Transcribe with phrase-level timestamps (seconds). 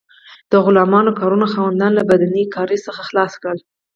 [0.51, 3.59] د غلامانو کارونو خاوندان له بدني کار څخه خلاص کړل.